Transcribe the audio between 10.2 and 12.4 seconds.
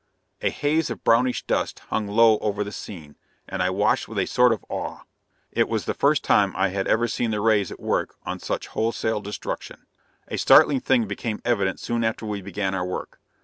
A startling thing became evident soon after